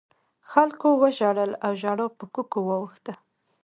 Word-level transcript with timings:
خلکو 0.51 0.87
وژړل 1.01 1.51
او 1.65 1.71
ژړا 1.81 2.07
په 2.17 2.25
کوکو 2.33 2.59
واوښته. 2.67 3.13